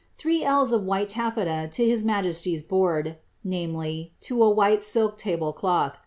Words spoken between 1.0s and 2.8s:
tafleta to his majesty's